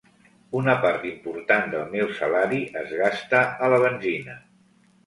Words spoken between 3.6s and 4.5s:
a la benzina.